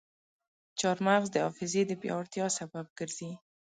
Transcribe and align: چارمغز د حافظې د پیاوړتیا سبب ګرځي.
چارمغز 0.79 1.27
د 1.31 1.35
حافظې 1.45 1.81
د 1.87 1.91
پیاوړتیا 2.01 2.45
سبب 2.57 2.85
ګرځي. 2.99 3.31